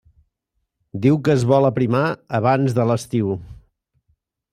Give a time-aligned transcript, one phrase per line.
[1.03, 2.05] Diu que es vol aprimar
[2.39, 3.29] abans de l'estiu.